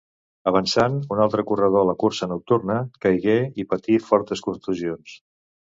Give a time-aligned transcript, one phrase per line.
[0.51, 5.19] Avançant un altre corredor a la cursa nocturna, caigué i patí fortes contusions.